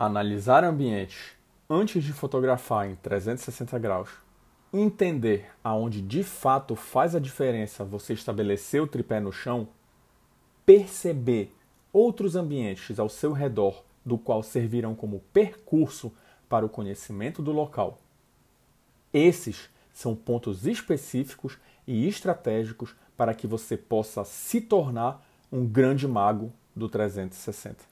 [0.00, 1.32] analisar ambientes
[1.68, 4.08] antes de fotografar em 360 graus,
[4.72, 9.68] entender aonde de fato faz a diferença você estabelecer o tripé no chão,
[10.64, 11.54] perceber
[11.92, 16.10] outros ambientes ao seu redor do qual servirão como percurso
[16.48, 17.98] para o conhecimento do local.
[19.12, 25.22] Esses são pontos específicos e estratégicos para que você possa se tornar
[25.52, 27.89] um grande mago do 360.